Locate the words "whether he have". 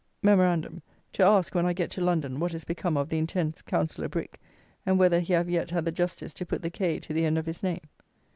4.97-5.47